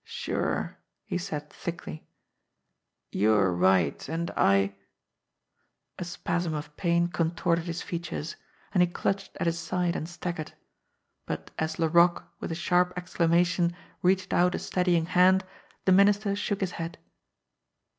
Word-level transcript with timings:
"Sure," 0.03 0.79
he 1.05 1.19
said 1.19 1.51
thickly; 1.51 2.07
"you're 3.11 3.51
right, 3.51 4.09
and 4.09 4.31
I" 4.35 4.73
A 5.99 6.03
spasm 6.05 6.55
of 6.55 6.75
pain 6.75 7.05
contorted 7.07 7.65
his 7.65 7.83
features, 7.83 8.35
and 8.73 8.81
he 8.81 8.87
clutched 8.87 9.37
at 9.39 9.45
his 9.45 9.59
side 9.59 9.95
and 9.95 10.09
staggered; 10.09 10.53
but 11.27 11.51
as 11.59 11.77
Laroque, 11.77 12.23
with 12.39 12.51
a 12.51 12.55
sharp 12.55 12.93
exclamation, 12.97 13.75
reached 14.01 14.33
out 14.33 14.55
a 14.55 14.57
steadying 14.57 15.05
hand, 15.05 15.45
the 15.85 15.91
Minister 15.91 16.35
shook 16.35 16.61
his 16.61 16.71
head. 16.81 16.97